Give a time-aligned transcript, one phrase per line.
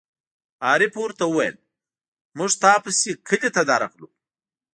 [0.67, 1.55] عارف ور ته وویل:
[2.37, 4.07] مونږ تا پسې کلي ته درغلو.